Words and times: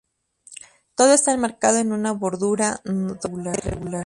Todo 0.95 1.13
está 1.13 1.31
enmarcado 1.31 1.77
en 1.77 1.91
una 1.91 2.11
bordura 2.11 2.81
dorada 2.85 3.51
irregular. 3.57 3.99